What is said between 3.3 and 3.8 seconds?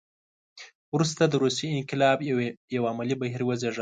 وزېږاوه.